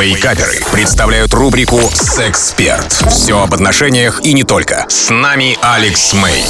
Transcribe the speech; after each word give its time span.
Вейкаперы 0.00 0.60
представляют 0.72 1.34
рубрику 1.34 1.80
«Сексперт». 1.92 2.92
Все 3.10 3.42
об 3.42 3.52
отношениях 3.52 4.20
и 4.22 4.32
не 4.32 4.44
только. 4.44 4.86
С 4.88 5.10
нами 5.10 5.58
Алекс 5.60 6.12
Мэй. 6.12 6.44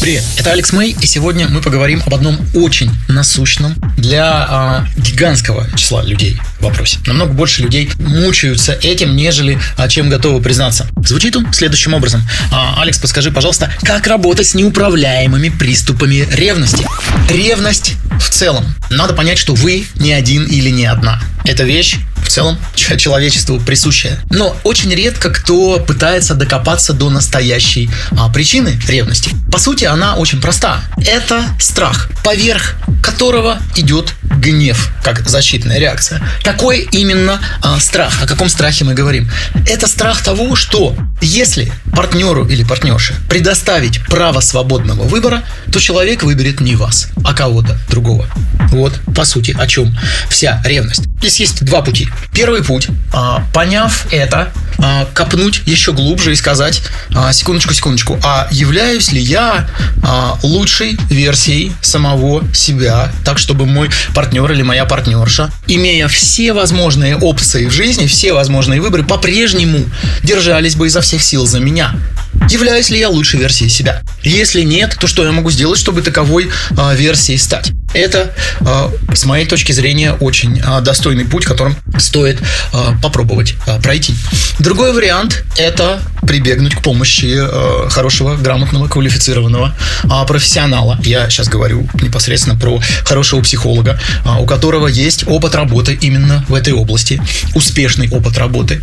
Привет, 0.00 0.24
это 0.36 0.50
Алекс 0.50 0.72
Мэй, 0.72 0.96
и 1.00 1.06
сегодня 1.06 1.48
мы 1.48 1.60
поговорим 1.60 2.02
об 2.04 2.14
одном 2.14 2.38
очень 2.54 2.90
насущном 3.08 3.76
для 3.96 4.46
а, 4.48 4.86
гигантского 4.96 5.68
числа 5.76 6.02
людей 6.02 6.40
вопросе. 6.58 6.98
Намного 7.06 7.32
больше 7.32 7.62
людей 7.62 7.88
мучаются 7.98 8.72
этим, 8.72 9.14
нежели 9.14 9.60
а, 9.76 9.88
чем 9.88 10.10
готовы 10.10 10.42
признаться. 10.42 10.88
Звучит 11.04 11.36
он 11.36 11.52
следующим 11.52 11.94
образом. 11.94 12.22
А, 12.52 12.82
Алекс, 12.82 12.98
подскажи, 12.98 13.30
пожалуйста, 13.30 13.72
как 13.82 14.08
работать 14.08 14.48
с 14.48 14.54
неуправляемыми 14.54 15.50
приступами 15.50 16.26
ревности? 16.32 16.84
Ревность 17.30 17.94
в 18.20 18.28
целом. 18.28 18.66
Надо 18.90 19.14
понять, 19.14 19.38
что 19.38 19.54
вы 19.54 19.86
не 19.94 20.12
один 20.12 20.44
или 20.44 20.70
не 20.70 20.86
одна. 20.86 21.20
Это 21.44 21.62
вещь 21.62 21.98
в 22.26 22.28
целом 22.28 22.58
человечеству 22.74 23.60
присущая. 23.60 24.18
Но 24.30 24.56
очень 24.64 24.92
редко 24.94 25.30
кто 25.30 25.78
пытается 25.80 26.34
докопаться 26.34 26.92
до 26.92 27.10
настоящей 27.10 27.90
а, 28.18 28.28
причины 28.28 28.78
ревности. 28.88 29.30
По 29.50 29.58
сути, 29.58 29.84
она 29.84 30.16
очень 30.16 30.40
проста. 30.40 30.80
Это 31.06 31.44
страх, 31.58 32.08
поверх 32.24 32.76
которого 33.02 33.58
идет 33.76 34.12
гнев, 34.46 34.90
как 35.02 35.28
защитная 35.28 35.78
реакция. 35.78 36.22
Какой 36.42 36.88
именно 36.92 37.40
а, 37.62 37.80
страх? 37.80 38.22
О 38.22 38.26
каком 38.26 38.48
страхе 38.48 38.84
мы 38.84 38.94
говорим? 38.94 39.28
Это 39.66 39.88
страх 39.88 40.22
того, 40.22 40.54
что 40.54 40.96
если 41.20 41.72
партнеру 41.92 42.46
или 42.46 42.62
партнерше 42.62 43.14
предоставить 43.28 44.04
право 44.04 44.40
свободного 44.40 45.02
выбора, 45.02 45.42
то 45.72 45.80
человек 45.80 46.22
выберет 46.22 46.60
не 46.60 46.76
вас, 46.76 47.08
а 47.24 47.34
кого-то 47.34 47.76
другого. 47.90 48.26
Вот, 48.70 49.00
по 49.14 49.24
сути, 49.24 49.56
о 49.58 49.66
чем 49.66 49.96
вся 50.28 50.62
ревность. 50.64 51.02
Здесь 51.18 51.40
есть 51.40 51.64
два 51.64 51.82
пути. 51.82 52.08
Первый 52.32 52.62
путь, 52.62 52.88
а, 53.12 53.44
поняв 53.52 54.06
это, 54.12 54.52
а, 54.78 55.06
копнуть 55.14 55.62
еще 55.66 55.92
глубже 55.92 56.32
и 56.32 56.36
сказать, 56.36 56.82
а, 57.14 57.32
секундочку, 57.32 57.74
секундочку, 57.74 58.18
а 58.24 58.48
являюсь 58.50 59.12
ли 59.12 59.20
я 59.20 59.68
лучшей 60.42 60.98
версией 61.10 61.72
самого 61.80 62.44
себя, 62.54 63.10
так 63.24 63.38
чтобы 63.38 63.66
мой 63.66 63.90
партнер 64.14 64.50
или 64.52 64.62
моя 64.62 64.84
партнерша, 64.84 65.50
имея 65.66 66.08
все 66.08 66.52
возможные 66.52 67.16
опции 67.16 67.66
в 67.66 67.72
жизни, 67.72 68.06
все 68.06 68.32
возможные 68.32 68.80
выборы, 68.80 69.02
по-прежнему 69.02 69.84
держались 70.22 70.76
бы 70.76 70.86
изо 70.86 71.00
всех 71.00 71.22
сил 71.22 71.46
за 71.46 71.60
меня. 71.60 71.94
Являюсь 72.50 72.90
ли 72.90 72.98
я 72.98 73.08
лучшей 73.08 73.40
версией 73.40 73.70
себя? 73.70 74.02
Если 74.22 74.62
нет, 74.62 74.96
то 75.00 75.06
что 75.06 75.24
я 75.24 75.32
могу 75.32 75.50
сделать, 75.50 75.78
чтобы 75.78 76.02
таковой 76.02 76.50
версией 76.70 77.38
стать? 77.38 77.72
Это, 77.96 78.30
а, 78.60 78.92
с 79.14 79.24
моей 79.24 79.46
точки 79.46 79.72
зрения, 79.72 80.12
очень 80.12 80.60
а, 80.62 80.82
достойный 80.82 81.24
путь, 81.24 81.46
которым 81.46 81.74
стоит 81.98 82.38
а, 82.74 82.94
попробовать 83.02 83.54
пройти. 83.82 84.14
Другой 84.58 84.92
вариант– 84.92 85.44
это 85.56 86.02
прибегнуть 86.26 86.74
к 86.74 86.82
помощи 86.82 87.38
хорошего, 87.90 88.36
грамотного, 88.36 88.88
квалифицированного 88.88 89.74
профессионала. 90.26 90.98
Я 91.02 91.28
сейчас 91.30 91.48
говорю 91.48 91.88
непосредственно 92.02 92.58
про 92.58 92.80
хорошего 93.04 93.42
психолога, 93.42 93.98
у 94.40 94.46
которого 94.46 94.86
есть 94.86 95.24
опыт 95.26 95.54
работы 95.54 95.98
именно 96.00 96.44
в 96.48 96.54
этой 96.54 96.72
области, 96.72 97.20
успешный 97.54 98.08
опыт 98.10 98.38
работы, 98.38 98.82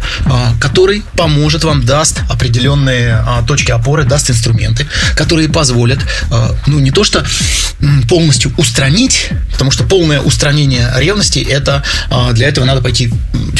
который 0.59 1.03
поможет 1.17 1.63
вам, 1.63 1.85
даст 1.85 2.21
определенные 2.29 3.23
точки 3.47 3.71
опоры, 3.71 4.03
даст 4.03 4.29
инструменты, 4.29 4.87
которые 5.15 5.49
позволят, 5.49 5.99
ну, 6.67 6.79
не 6.79 6.91
то 6.91 7.03
что 7.03 7.23
полностью 8.07 8.53
устранить 8.57 9.29
потому 9.53 9.71
что 9.71 9.83
полное 9.83 10.19
устранение 10.19 10.91
ревности, 10.97 11.39
это 11.39 11.83
а, 12.09 12.33
для 12.33 12.47
этого 12.47 12.65
надо 12.65 12.81
пойти 12.81 13.11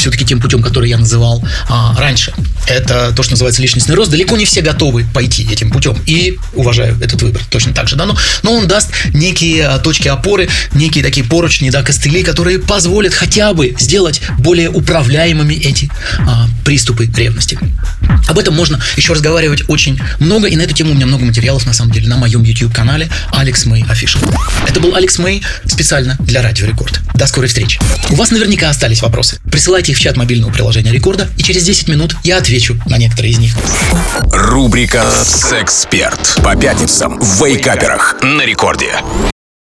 все-таки 0.03 0.25
тем 0.25 0.41
путем, 0.41 0.61
который 0.61 0.89
я 0.89 0.97
называл 0.97 1.41
а, 1.69 1.95
раньше. 1.97 2.33
Это 2.67 3.13
то, 3.15 3.23
что 3.23 3.31
называется 3.31 3.61
личностный 3.61 3.95
рост. 3.95 4.11
Далеко 4.11 4.35
не 4.35 4.43
все 4.43 4.61
готовы 4.61 5.05
пойти 5.13 5.47
этим 5.49 5.71
путем. 5.71 5.97
И 6.05 6.37
уважаю 6.55 6.97
этот 7.01 7.21
выбор 7.21 7.41
точно 7.49 7.73
так 7.73 7.87
же. 7.87 7.95
Да? 7.95 8.05
Но, 8.05 8.17
но 8.41 8.53
он 8.53 8.67
даст 8.67 8.89
некие 9.13 9.65
а, 9.65 9.79
точки 9.79 10.09
опоры, 10.09 10.49
некие 10.73 11.05
такие 11.05 11.25
поручни, 11.25 11.69
да, 11.69 11.83
костыли, 11.83 12.21
которые 12.21 12.59
позволят 12.59 13.13
хотя 13.13 13.53
бы 13.53 13.77
сделать 13.79 14.19
более 14.39 14.69
управляемыми 14.69 15.53
эти 15.53 15.89
а, 16.19 16.47
приступы 16.65 17.09
ревности. 17.15 17.57
Об 18.27 18.37
этом 18.37 18.55
можно 18.55 18.81
еще 18.97 19.13
разговаривать 19.13 19.63
очень 19.69 19.97
много, 20.19 20.47
и 20.47 20.57
на 20.57 20.63
эту 20.63 20.73
тему 20.73 20.91
у 20.91 20.95
меня 20.95 21.05
много 21.05 21.23
материалов, 21.23 21.65
на 21.65 21.71
самом 21.71 21.93
деле, 21.93 22.09
на 22.09 22.17
моем 22.17 22.43
YouTube-канале 22.43 23.09
Алекс 23.31 23.65
Мэй 23.65 23.83
Official. 23.83 24.19
Это 24.67 24.81
был 24.81 24.95
Алекс 24.95 25.17
Мэй 25.17 25.41
специально 25.65 26.17
для 26.19 26.41
Радио 26.41 26.67
Рекорд. 26.67 26.99
До 27.13 27.25
скорой 27.25 27.47
встречи. 27.47 27.79
У 28.09 28.15
вас 28.15 28.31
наверняка 28.31 28.69
остались 28.69 29.01
вопросы. 29.01 29.39
Присылайте 29.49 29.92
в 29.93 29.99
чат 29.99 30.17
мобильного 30.17 30.51
приложения 30.51 30.91
Рекорда, 30.91 31.29
и 31.37 31.43
через 31.43 31.63
10 31.63 31.87
минут 31.89 32.15
я 32.23 32.37
отвечу 32.37 32.79
на 32.85 32.97
некоторые 32.97 33.31
из 33.31 33.39
них. 33.39 33.55
Рубрика 34.31 35.05
«Сексперт» 35.23 36.39
по 36.43 36.55
пятницам 36.55 37.19
в 37.19 37.45
Wake 37.45 37.69
Up'ерах 37.69 38.17
на 38.21 38.45
Рекорде. 38.45 38.93